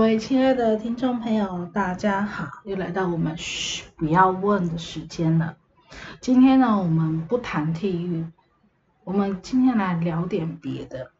[0.00, 5.58] 各位亲爱的听众朋友，大家好，又来到我们嘘不要问的时间了。
[6.22, 8.24] 今天呢，我们不谈体育，
[9.04, 11.10] 我们今天来聊点别的。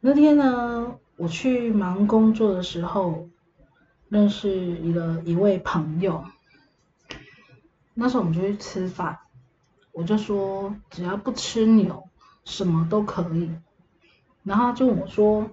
[0.00, 3.28] 那天呢，我去忙工作的时候，
[4.08, 6.24] 认识了一位朋友。
[7.94, 9.16] 那时候我们就去吃饭，
[9.92, 12.08] 我就说只要不吃牛，
[12.44, 13.48] 什么都可以。
[14.42, 15.48] 然后他就我说：“。”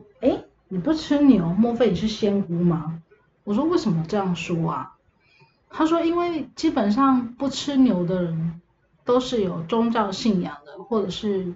[0.69, 3.01] 你不吃牛，莫非你是仙姑吗？
[3.45, 4.95] 我说为什么这样说啊？
[5.69, 8.61] 他说因为基本上不吃牛的人
[9.05, 11.53] 都是有宗教信仰的，或者是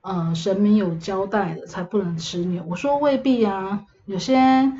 [0.00, 2.64] 呃神明有交代的才不能吃牛。
[2.66, 4.72] 我说未必啊，有些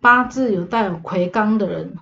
[0.00, 1.96] 八字有带有魁罡的人，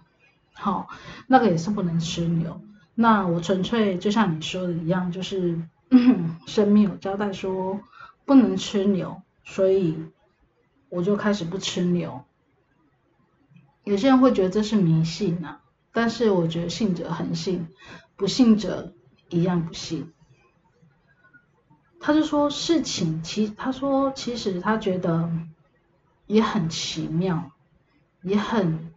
[0.55, 0.89] 好，
[1.27, 2.63] 那个也是不能吃牛。
[2.95, 5.61] 那我纯粹就像你说的一样，就是
[6.47, 7.81] 神明有交代说
[8.25, 9.99] 不能吃牛，所以。
[10.91, 12.25] 我就开始不吃牛，
[13.85, 15.61] 有些人会觉得这是迷信呐，
[15.93, 17.69] 但是我觉得信者恒信，
[18.17, 18.93] 不信者
[19.29, 20.13] 一样不信。
[22.01, 25.31] 他就说事情其他说其实他觉得
[26.27, 27.53] 也很奇妙，
[28.23, 28.93] 也很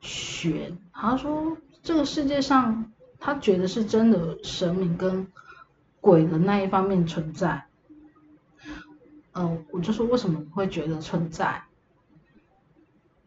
[0.00, 0.78] 玄。
[0.92, 5.26] 他说这个世界上他觉得是真的神明跟
[6.00, 7.69] 鬼的那一方面存在。
[9.32, 11.62] 嗯，我就说为什么会觉得存在？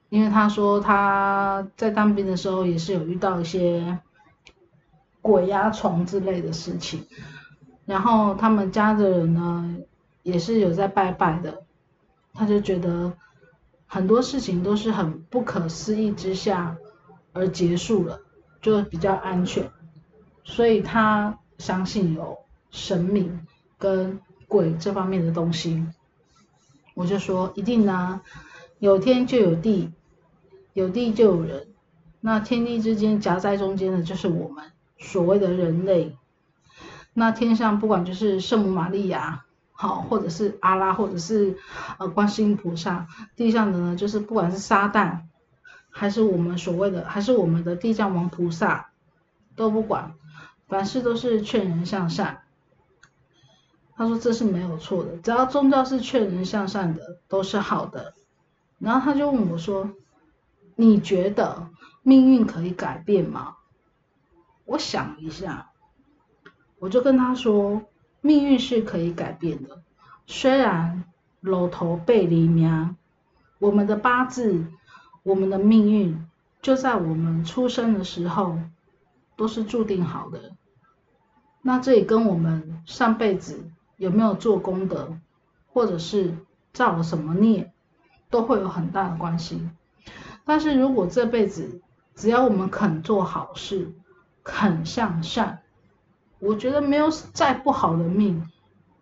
[0.09, 3.98] 因为他说他在当兵的时候也是有遇到一些
[5.22, 7.08] 鬼压床之类的事情，
[7.86, 9.78] 然后他们家的人呢
[10.22, 11.64] 也是有在拜拜的，
[12.34, 13.14] 他就觉得
[13.88, 16.78] 很多事情都是很不可思议之下
[17.31, 18.20] 而结束了，
[18.62, 19.72] 就比较安全，
[20.44, 22.38] 所以他相信有
[22.70, 23.47] 神明
[23.78, 24.22] 跟。
[24.53, 25.84] 鬼这方面的东西，
[26.94, 28.22] 我就说一定呢，
[28.78, 29.91] 有天就有地，
[30.74, 31.69] 有地就有人，
[32.22, 34.66] 那天地之间夹在中间的就是我们
[35.00, 36.16] 所谓的人类。
[37.16, 41.58] 那天上不管就是圣母玛利亚，好，或者是阿拉，或者是
[41.97, 45.22] 呃观世音菩萨，地上的呢就是不管是撒旦，
[45.90, 48.91] 还是我们所谓的，还是我们的地藏王菩萨，
[49.56, 50.14] 都不管，
[50.68, 52.43] 凡事都是劝人向善。
[53.96, 58.16] 他说这是没有错的，只要宗教是劝人向善的，都是好的。
[58.80, 59.92] 然后他就问我说
[60.76, 61.68] ：“你觉得
[62.02, 63.56] 命运可以改变吗？”
[64.66, 65.70] 我想一下，
[66.80, 67.84] 我就跟他说
[68.20, 69.84] ：“命运是可以改变的，
[70.26, 71.03] 虽然
[71.42, 72.96] 老头背离命，
[73.59, 74.66] 我们的八字，
[75.22, 76.26] 我们的命运
[76.64, 78.58] 就在我们出生的时候
[79.36, 80.52] 都是注定好的。
[81.62, 83.64] 那这也跟我们上辈子。”
[84.03, 85.18] 有没有做功德，
[85.72, 86.36] 或者是
[86.74, 87.72] 造了什么孽，
[88.30, 89.69] 都会有很大的关系。
[90.44, 91.80] 但是如果这辈子
[92.14, 93.94] 只要我们肯做好事，
[94.44, 95.62] 肯向善，
[96.40, 98.46] 我觉得没有再不好的命，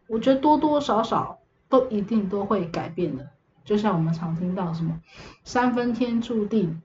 [0.05, 3.27] 我觉得多多少少都一定都会改变的。
[3.65, 5.01] 就像我们常听到什么
[5.43, 6.79] 三分天注定，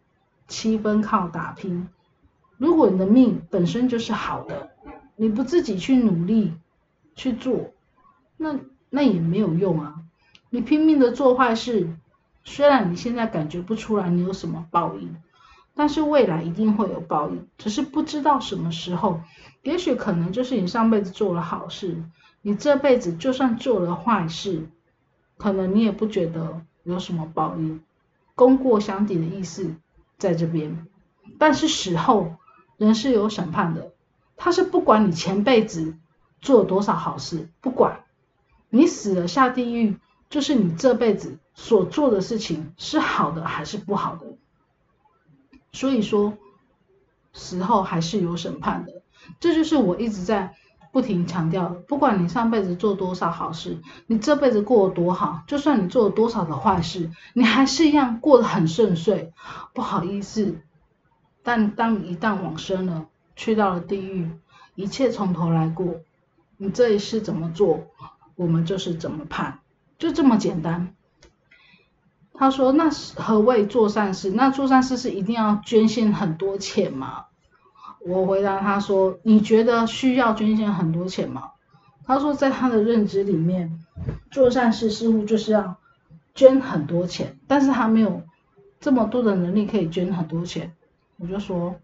[0.49, 1.87] 七分靠打拼。
[2.57, 4.71] 如果你的命本身就是好的，
[5.17, 6.55] 你不自己去努力
[7.15, 7.73] 去做。
[8.37, 8.57] 那
[8.91, 9.95] 那也没有用啊！
[10.51, 11.91] 你拼命的做坏事，
[12.45, 15.17] 虽然你现在感觉不出来你有什么报应，
[15.75, 19.21] 但是未来一定会有报应，只是不知道什么时候。
[19.63, 21.97] 也许可能就是你上辈子做了好事，
[22.41, 24.69] 你这辈子就算做了坏事，
[25.37, 27.81] 可能你也不觉得有什么报应。
[28.37, 29.75] 功过相抵的意思
[30.19, 30.87] 在这边，
[31.39, 32.37] 但是死后
[32.77, 33.91] 人是有审判的，
[34.37, 35.97] 他是不管你前辈子
[36.41, 38.05] 做了多少好事，不管。
[38.71, 39.97] 你死了下地狱，
[40.29, 44.27] 就是你这辈子所做的事情是好的还是不好的。
[45.73, 46.37] 所以说，
[47.33, 49.03] 死后还是有审判的。
[49.41, 50.55] 这就是我一直在
[50.93, 59.33] 不停强调：不管你上辈子做多少好事，你这辈子过得多好，就算你做了多少的坏事，你还是一样过得很顺遂。
[59.75, 60.59] 不好意思，
[61.43, 64.31] 但当你一旦往生了，去到了地狱，
[64.75, 65.97] 一切从头来过，
[66.57, 67.89] 你这一世怎么做？
[68.37, 69.59] 我们就是怎么判，
[69.99, 70.95] 就这么简单。
[72.39, 74.31] 他说：“那何谓做善事？
[74.31, 77.25] 那做善事是一定要捐献很多钱吗？”
[78.07, 81.53] 我回答他说：“你觉得需要捐献很多钱吗？”
[82.07, 83.81] 他说：“在他的认知里面，
[84.31, 85.79] 做善事似乎就是要
[86.35, 88.23] 捐很多钱，但是他没有
[88.81, 90.75] 这么多的能力可以捐很多钱。”
[91.17, 91.77] 我就说：“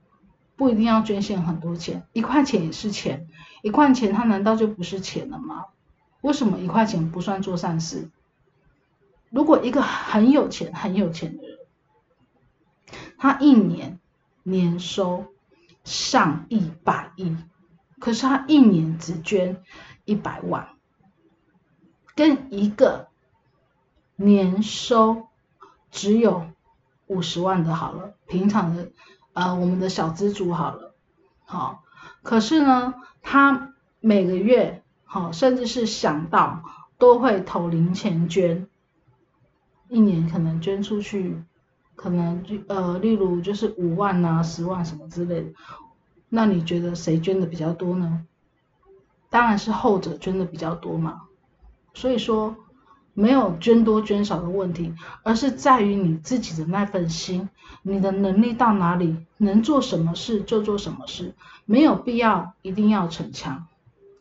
[0.54, 3.26] 不一定要捐献很多钱，一块钱也是钱，
[3.62, 5.64] 一块钱它难道就不是钱了吗？”
[6.22, 8.08] 为什么一块钱不算做善事？
[9.28, 11.58] 如果一个很有钱、很有钱的人，
[13.18, 13.98] 他一年
[14.42, 15.26] 年收
[15.84, 17.36] 上亿百亿，
[17.98, 19.62] 可是他一年只捐
[20.04, 20.68] 一百万，
[22.14, 23.08] 跟一个
[24.16, 25.28] 年收
[25.90, 26.46] 只有
[27.06, 28.90] 五十万的好了，平常的
[29.32, 30.94] 呃我们的小资主好了，
[31.44, 31.82] 好，
[32.22, 34.81] 可是呢，他每个月
[35.12, 36.62] 好，甚至是想到
[36.96, 38.66] 都会投零钱捐，
[39.90, 41.36] 一年可能捐出去。
[41.94, 45.52] 可能就呃，例如就是五万呐、十万什么之类的，
[46.30, 48.26] 那你觉得谁捐的比较多呢？
[49.28, 51.24] 当然是后者捐的比较多嘛。
[51.92, 52.56] 所以说
[53.12, 57.50] 没有捐多捐少的问题，而是在于你自己的那份心，
[57.82, 61.34] 你的能力到哪里，能做什么事就做什么事，
[61.66, 63.66] 没有必要一定要逞强。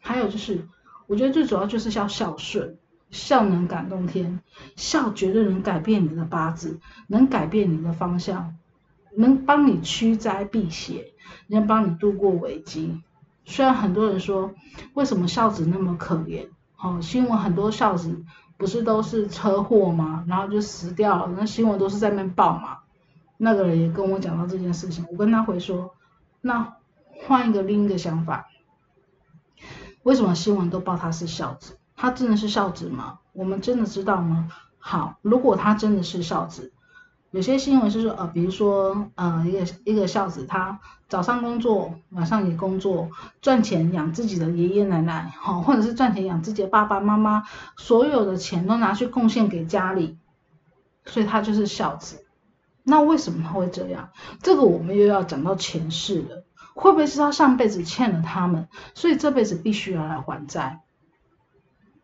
[0.03, 0.67] 还有就是，
[1.11, 2.77] 我觉得最主要就是要孝顺。
[3.09, 4.39] 孝能感动天，
[4.77, 8.55] 孝绝对能改变你的八字，能改变你的方向，
[9.17, 11.11] 能帮你驱灾避邪，
[11.47, 13.01] 能帮你度过危机。
[13.43, 14.53] 虽然很多人说，
[14.93, 16.47] 为什么孝子那么可怜？
[16.81, 18.23] 哦，新闻很多孝子
[18.55, 20.23] 不是都是车祸吗？
[20.25, 22.77] 然后就死掉了，那新闻都是在那边报嘛。
[23.35, 25.93] 那个人也跟我讲到这件事情，我跟他回说，
[26.39, 26.77] 那
[27.27, 28.47] 换一个另一个想法，
[30.03, 31.77] 为什么新闻都报他是孝子？
[31.95, 33.19] 他真的是孝子吗？
[33.33, 34.49] 我们真的知道吗？
[34.79, 36.73] 好，如果他真的是孝子，
[37.29, 43.09] 有些新闻是说，呃，比如说，呃，一个一个孝子，他早上工作，晚上也工作，
[43.41, 47.43] 赚钱养自己的爷爷奶奶，好，或者是赚钱养自己的爸爸妈妈，
[47.77, 50.17] 所有的钱都拿去贡献给家里，
[51.05, 52.25] 所以他就是孝子。
[52.83, 54.09] 那为什么他会这样？
[54.41, 56.43] 这个我们又要讲到前世了，
[56.73, 60.81] 会不会是他上辈子欠了他们，所以这辈子必须要来还债？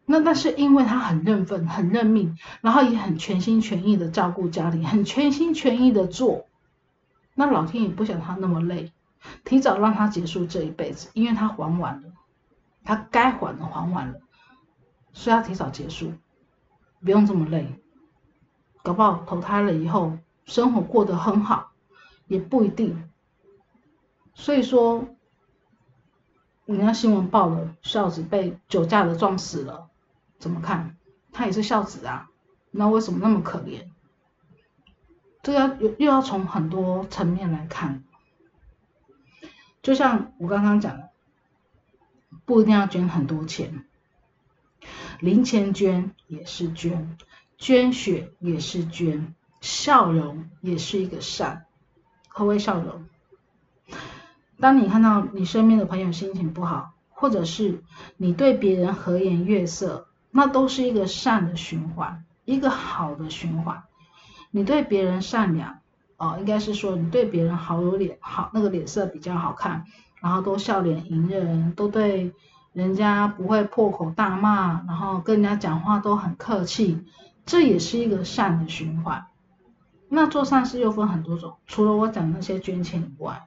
[0.05, 6.45] 那那是因为他很认份、很认命，然后也很全心全意的照顾家里，很全心全意的做。
[7.35, 8.93] 那老天也不想他那么累，
[9.43, 12.09] 提早让他结束这一辈子，因为他还完了，
[12.83, 14.19] 他该还的还完了，
[15.11, 16.13] 所以他提早结束，
[17.03, 17.67] 不用这么累。
[18.83, 21.71] 搞不好投胎了以后，生活过得很好，
[22.27, 23.09] 也不一定。
[24.39, 25.07] 所以说，
[26.65, 29.89] 人家新闻报了，孝子被酒驾的撞死了。
[30.37, 30.95] 怎么看？
[31.33, 32.29] 他也是孝子啊，
[32.69, 33.87] 那为什么那么可怜？
[35.41, 38.03] 这要又又要从很多层面来看。
[39.81, 41.09] 就像我刚刚讲的，
[42.45, 43.85] 不一定要捐很多钱，
[45.19, 47.17] 零钱捐也是捐，
[47.57, 51.65] 捐血也是捐，笑容也是一个善。
[52.27, 53.09] 何为笑容？
[54.59, 57.83] 当你看到你身边的朋友心情不好，或者是
[58.17, 60.07] 你对别人和颜悦色。
[60.29, 63.81] 那都是一个善的循环，一个好的循环。
[64.51, 65.79] 你对别人善良，
[66.17, 69.85] 哦，应该是说你对别人好有脸，好那个脸色比较好看，
[70.21, 72.33] 然后都笑脸迎人，都对
[72.73, 77.03] 人家不会破口大骂，然后跟人家讲话都很客气，
[77.45, 79.25] 这也是一个善的循环。
[80.09, 83.46] 那做善事又分很多种，除了我讲那些捐钱以外，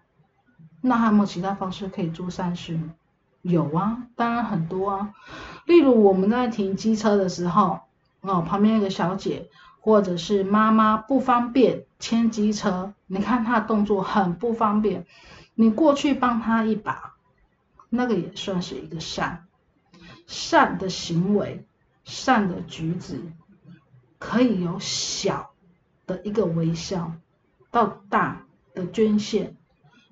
[0.81, 2.95] 那还有没有其他方式可以做善事呢？
[3.43, 5.15] 有啊，当然很多啊。
[5.65, 7.81] 例如我们在停机车的时候，
[8.21, 9.49] 哦，旁边有个小姐
[9.81, 15.07] 或者是妈妈不方便牵机车，你看她的动作很不方便，
[15.55, 17.15] 你过去帮她一把，
[17.89, 19.47] 那个也算是一个善，
[20.27, 21.65] 善的行为，
[22.05, 23.21] 善的举止，
[24.19, 25.53] 可以由小
[26.07, 27.13] 的一个微笑
[27.71, 28.45] 到大
[28.75, 29.57] 的捐献，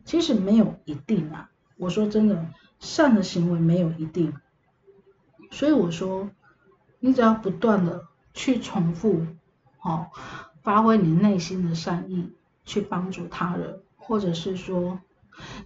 [0.09, 1.51] 其实没有一定啊。
[1.77, 2.45] 我说真的。
[2.81, 4.33] 善的行为没有一定，
[5.51, 6.31] 所以我说，
[7.01, 9.27] 你只要不断的去重复，
[9.79, 10.13] 好，
[10.63, 12.31] 发挥你内心的善意
[12.65, 15.01] 去帮助他人，或者是说，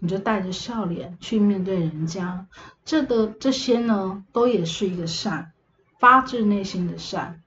[0.00, 2.46] 你就带着笑脸去面对人家，
[2.86, 5.52] 这个这些呢，都也是一个善，
[5.98, 7.42] 发自内心的善。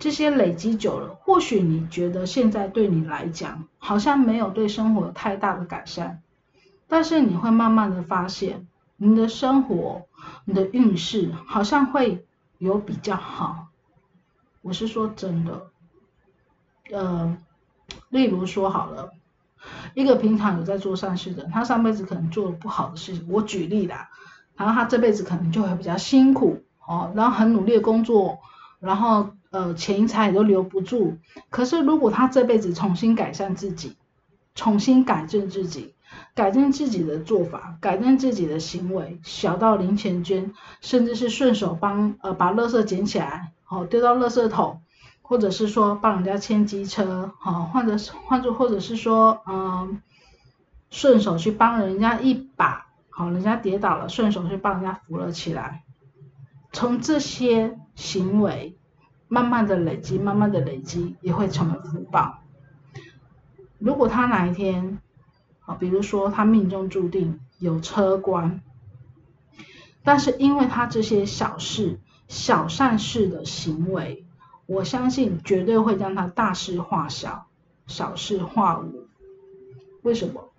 [0.00, 6.22] 这些累积久了，或许你觉得现在对你来讲好像没有对生活有太大的改善，
[6.88, 8.66] 但是你会慢慢的发现。
[9.02, 10.06] 你的生活，
[10.44, 12.26] 你的运势好像会
[12.58, 13.68] 有比较好。
[14.60, 15.70] 我是说真的，
[16.92, 17.34] 呃，
[18.10, 19.12] 例如说好了，
[19.94, 24.10] 一个平常有在做善事的，他上辈子可能做了不好的事情，我举例啦，
[24.54, 28.38] 然后他这辈子可能就会比较辛苦哦，然后很努力的工作，
[28.80, 31.18] 然后呃钱财都留不住。
[31.50, 33.96] 可是如果他这辈子重新改善自己，
[34.54, 35.94] 重新改正自己。
[36.34, 44.80] 改正自己的做法，改正自己的行为，小到零钱捐，甚至是顺手帮呃把垃圾捡起来，好丢到垃圾桶，
[45.22, 50.02] 或者是说帮人家牵机车，好，或者是或者或者是说，嗯，
[50.90, 55.84] 顺手去帮人家一把，好，人家跌倒了，顺手去帮人家扶了起来。
[56.72, 58.76] 从这些行为
[59.30, 62.40] 慢慢的累积，慢慢的累积，也会成为福报。
[63.78, 64.98] 如果他哪一天，
[65.60, 68.60] 啊，比如说他命中注定有车官，
[70.02, 74.26] 但是因为他这些小事、小善事的行为。
[74.66, 77.48] 我相信绝对会让他大事化小，
[77.88, 79.08] 小事化无。
[80.02, 80.52] 为什么？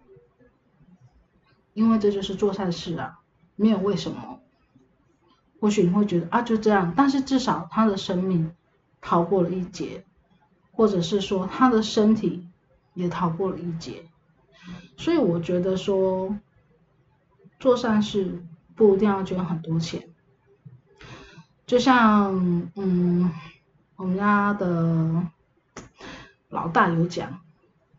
[1.74, 3.20] 因为这就是做善事啊，
[3.56, 4.40] 没有为什么。
[5.62, 8.54] 或许你会觉得啊，就这样，但是至少他的生命
[9.02, 10.06] 逃过了一劫，
[10.72, 12.48] 或者是说他的身体
[12.94, 14.06] 也逃过了一劫。
[14.96, 16.38] 所以我觉得说，
[17.60, 18.42] 做善事
[18.76, 20.08] 不一定要捐很多钱，
[21.66, 23.30] 就像嗯。
[23.98, 25.28] 我们家的
[26.50, 27.40] 老大有讲，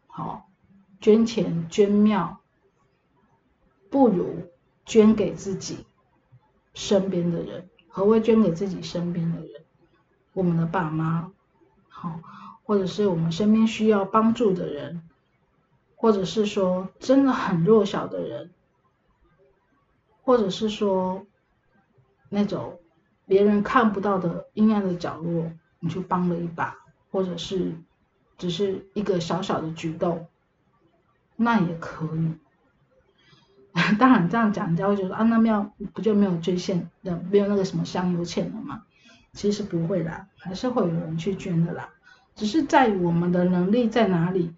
[0.08, 0.48] 好，
[1.00, 2.40] 捐钱捐庙，
[3.88, 4.50] 不如
[4.84, 5.86] 捐给自己
[6.74, 7.68] 身边的人。
[7.86, 9.61] 何谓捐给自己身边的人？
[10.32, 11.30] 我们的爸妈，
[11.88, 12.20] 好，
[12.64, 15.02] 或者是我们身边需要帮助的人，
[15.96, 18.50] 或者是说真的很弱小的人，
[20.22, 21.26] 或者是说
[22.28, 22.80] 那种
[23.26, 25.52] 别人看不到的阴暗的角落。
[25.84, 26.76] 你去帮了一把，
[27.10, 27.74] 或者是
[28.38, 30.28] 只是一个小小的举动，
[31.34, 32.34] 那也可以。
[33.98, 38.84] 当然这样讲，人家会觉得啊，那庙不就没有捐献的，没有那个什么香油钱了吗？
[39.32, 41.88] 其实不会的，还是会有人去捐的啦。
[42.34, 44.54] 只是在于我们的能力在哪里，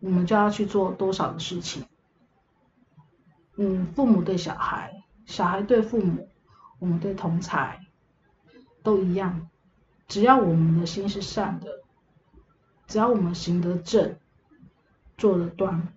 [0.00, 1.84] 我们就要去做多少的事情。
[3.56, 6.28] 嗯，父母对小孩，小孩对父母，
[6.78, 7.86] 我们对同才，
[8.82, 9.48] 都一样。
[10.08, 11.82] 只要我们的心是善的，
[12.86, 14.16] 只要我们行得正，
[15.18, 15.88] 做得端，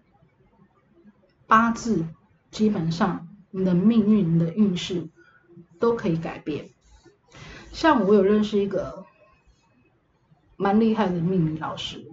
[1.47, 2.05] 八字
[2.51, 5.09] 基本上你的命运、你的运势
[5.79, 6.69] 都可以改变。
[7.75, 9.03] 像我有认识一个
[10.55, 12.09] 蛮厉害的命理老师，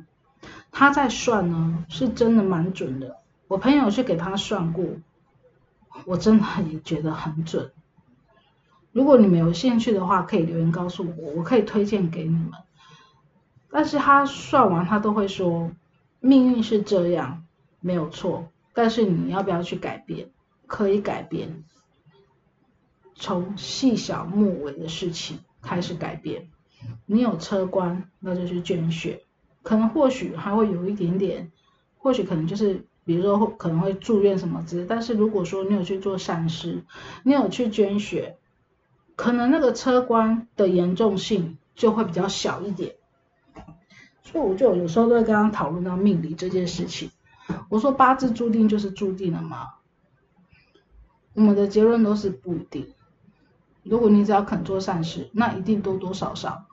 [0.73, 3.19] 他在算呢，是真的蛮准的。
[3.47, 4.85] 我朋友去给他算过，
[6.05, 7.71] 我真的也觉得很准。
[8.91, 12.55] 如果你们有兴趣的话，可以留言告诉我，我可以推荐给你们。
[13.71, 15.71] 但是他算完，他都会说
[16.19, 17.45] 命运是这样，
[17.79, 18.49] 没有错。
[18.75, 20.29] 但是你要不要去改变？
[20.67, 21.63] 可以改变，
[23.15, 26.49] 从细小末尾的事情开始改变。
[27.07, 29.23] 你有车官，那就去捐血，
[29.63, 31.51] 可能或许还会有一点点，
[31.97, 34.87] 或许可能就是比如说可能会住院什么之类。
[34.87, 36.85] 但是如果说你有去做善事，
[37.23, 38.37] 你有去捐血。
[39.15, 42.97] 可能那个车关的严重性就会比较小一点，
[44.23, 47.11] 所以我就有时候都会跟他讨论到命理这件事情。
[47.69, 49.75] 我说八字注定就是注定了吗？
[51.35, 52.95] 我们的结论都是不一定。
[53.83, 56.67] 如果你只要肯做善事，那一定多多少少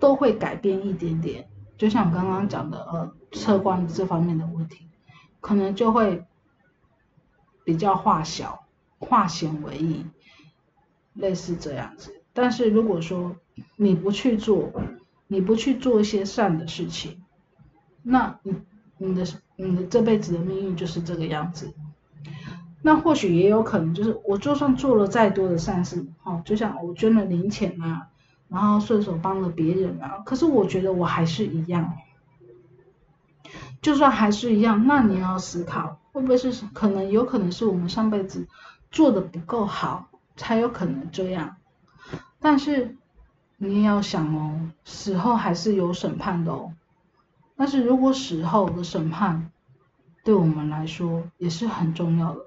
[0.00, 1.48] 都会改变一点点。
[1.76, 4.88] 就像我刚刚讲的，呃，车关这方面的问题，
[5.40, 6.24] 可能就会
[7.64, 8.66] 比较化小、
[8.98, 10.06] 化险为夷。
[11.14, 13.36] 类似这样子，但是如果说
[13.76, 14.70] 你不去做，
[15.28, 17.22] 你不去做一些善的事情，
[18.02, 18.54] 那你
[18.98, 19.24] 你的
[19.56, 21.72] 你的这辈子的命运就是这个样子。
[22.86, 28.06] 那或许也有可能就是我就算做了再多的善事，哦，就像我捐了零钱啊，
[28.48, 31.96] 然后顺手帮了别人啊，可是我觉得我还是一样，
[33.82, 38.46] 就算还是一样，那你要思考会不会是可能有可能是我们上辈子
[38.92, 40.06] 做的不够好。
[40.38, 41.56] 才有可能这样，
[42.40, 42.94] 但是
[43.56, 46.74] 你也要想哦，死后还是有审判的哦。
[47.56, 49.50] 但是如果死后的审判
[50.26, 52.40] 对我们来说也是很重要的，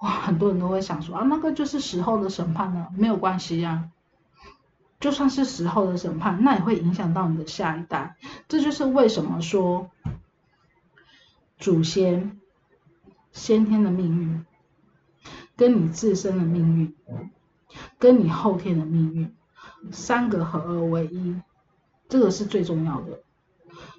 [0.00, 3.90] 哇，很多人都会想说啊，那个就是时候的审判呢，没有关系呀。
[4.98, 8.16] 就算是时候的审判，那也会影响到你的下一代。
[8.48, 9.90] 这就是为什么说
[11.58, 12.40] 祖先
[13.32, 14.46] 先天的命运
[15.56, 16.94] 跟你自身的命运。
[17.98, 19.34] 跟你后天的命运，
[19.92, 21.36] 三个合二为一，
[22.08, 23.20] 这个是最重要的。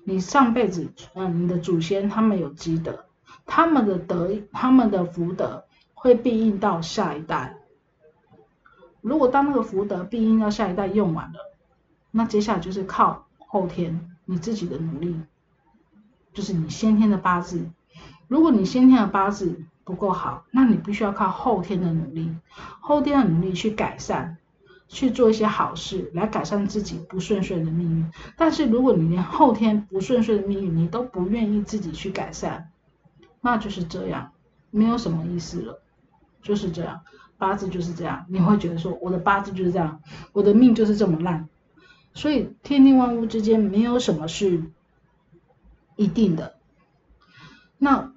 [0.03, 3.05] 你上辈子，嗯，你的祖先他们有积德，
[3.47, 7.57] 他们的德，他们的福德会庇应到下一代。
[9.01, 11.39] 如果当那个福德庇应到下一代用完了，
[12.11, 15.15] 那接下来就是靠后天你自己的努力，
[16.33, 17.65] 就是你先天的八字。
[18.27, 22.35] 如果你先天的八字，不够好，那你必须要靠后天的努力，
[22.81, 24.37] 后天的努力去改善，
[24.89, 28.11] 去做一些好事来改善自己不顺遂的命运。
[28.35, 32.69] 但是如果你连后天不顺遂的命运你都不愿意自己去改善，
[33.41, 34.31] 那就是这样，
[34.71, 35.81] 没有什么意思了，
[36.41, 37.01] 就是这样，
[37.37, 40.01] 八字就是这样，你会觉得说我的八字就是这样，
[40.33, 41.47] 我的命就是这么烂。
[42.13, 44.63] 所以天地万物之间没有什么是
[45.95, 46.55] 一定的。
[47.77, 48.11] 那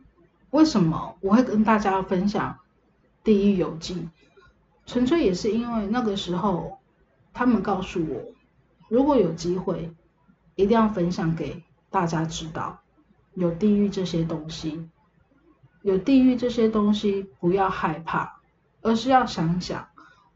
[0.50, 2.54] 为什么我会跟大家分享
[3.22, 3.94] 《地狱游记》？
[4.86, 6.78] 纯粹也是因为那个时候，
[7.34, 8.32] 他们告诉我，
[8.88, 9.94] 如果有机会，
[10.54, 12.80] 一定要分享给大家知道，
[13.34, 14.88] 有地狱这些东西，
[15.82, 18.40] 有地狱这些东西，不要害怕，
[18.82, 19.88] 而是要想想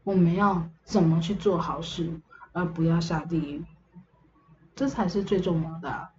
[0.03, 2.19] 我们要怎么去做好事，
[2.51, 3.63] 而不要下地狱，
[4.75, 6.09] 这才是最重要的。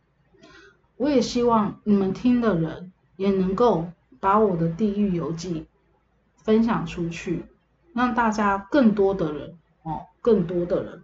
[0.97, 3.91] 我也希望你们听的人也能够
[4.21, 5.61] 把我的《地狱游记》
[6.45, 7.45] 分享出去。
[7.93, 11.03] 让大家更多的人哦，更多的人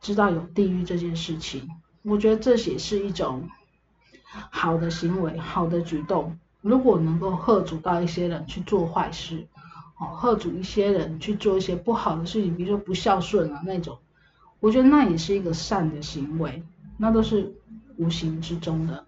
[0.00, 1.68] 知道有地狱这件事情，
[2.00, 3.50] 我觉得这也是一种
[4.28, 6.38] 好的行为，好的举动。
[6.62, 9.46] 如果能够喝阻到一些人去做坏事，
[9.98, 13.98] 哦，喝阻一些人去做一些不好的事情，比如说不孝顺啊那种，
[14.60, 16.62] 我觉得那也是一个善的行为，
[16.96, 17.52] 那都是
[17.98, 19.04] 无形之中的。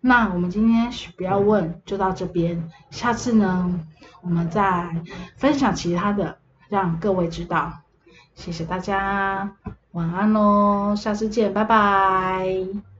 [0.00, 2.70] 那我们今天不要问，就到这边。
[2.90, 3.80] 下次呢，
[4.22, 5.02] 我们再
[5.36, 7.80] 分享其他的，让各位知道。
[8.34, 9.56] 谢谢大家，
[9.92, 12.95] 晚安喽，下次见，拜拜。